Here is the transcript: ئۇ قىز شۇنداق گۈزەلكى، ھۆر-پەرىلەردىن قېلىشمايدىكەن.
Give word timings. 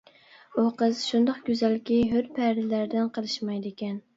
ئۇ 0.55 0.63
قىز 0.79 1.03
شۇنداق 1.09 1.43
گۈزەلكى، 1.51 1.99
ھۆر-پەرىلەردىن 2.15 3.13
قېلىشمايدىكەن. 3.19 4.05